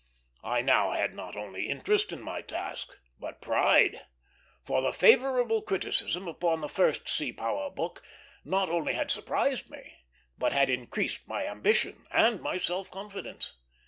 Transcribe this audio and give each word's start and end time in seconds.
I 0.43 0.63
now 0.63 0.93
had 0.93 1.13
not 1.13 1.37
only 1.37 1.69
interest 1.69 2.11
in 2.11 2.23
my 2.23 2.41
task, 2.41 2.89
but 3.19 3.39
pride; 3.39 4.01
for 4.65 4.81
the 4.81 4.91
favorable 4.91 5.61
criticism 5.61 6.27
upon 6.27 6.61
the 6.61 6.67
first 6.69 7.07
sea 7.07 7.31
power 7.31 7.69
book 7.69 8.01
not 8.43 8.67
only 8.67 8.93
had 8.93 9.11
surprised 9.11 9.69
me, 9.69 9.93
but 10.39 10.53
had 10.53 10.71
increased 10.71 11.27
my 11.27 11.45
ambition 11.45 12.07
and 12.11 12.41
my 12.41 12.57
self 12.57 12.89
confidence. 12.89 13.53